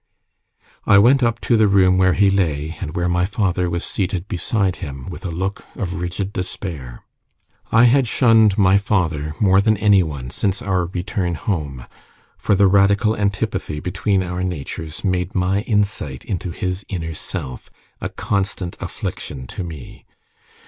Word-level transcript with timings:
I 0.87 0.97
went 0.97 1.21
up 1.21 1.39
to 1.41 1.55
the 1.55 1.67
room 1.67 1.99
where 1.99 2.13
he 2.15 2.31
lay, 2.31 2.75
and 2.81 2.95
where 2.95 3.07
my 3.07 3.27
father 3.27 3.69
was 3.69 3.83
seated 3.83 4.27
beside 4.27 4.77
him 4.77 5.07
with 5.11 5.23
a 5.25 5.29
look 5.29 5.63
of 5.75 5.93
rigid 5.93 6.33
despair. 6.33 7.03
I 7.71 7.83
had 7.83 8.07
shunned 8.07 8.57
my 8.57 8.79
father 8.79 9.35
more 9.39 9.61
than 9.61 9.77
any 9.77 10.01
one 10.01 10.31
since 10.31 10.59
our 10.59 10.85
return 10.87 11.35
home, 11.35 11.85
for 12.35 12.55
the 12.55 12.65
radical 12.65 13.15
antipathy 13.15 13.79
between 13.79 14.23
our 14.23 14.43
natures 14.43 15.03
made 15.03 15.35
my 15.35 15.61
insight 15.67 16.25
into 16.25 16.49
his 16.49 16.83
inner 16.89 17.13
self 17.13 17.69
a 18.01 18.09
constant 18.09 18.77
affliction 18.81 19.45
to 19.53 19.63
me. 19.63 20.07